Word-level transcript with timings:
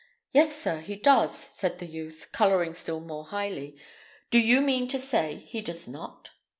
"Yes, 0.33 0.59
sir, 0.59 0.79
he 0.79 0.95
does," 0.95 1.37
said 1.37 1.77
the 1.77 1.85
youth, 1.85 2.29
colouring 2.31 2.73
still 2.73 3.01
more 3.01 3.25
highly. 3.25 3.79
"Do 4.31 4.39
you 4.39 4.59
mean 4.59 4.87
to 4.87 4.97
say 4.97 5.35
he 5.35 5.61
does 5.61 5.87
not?" 5.87 6.31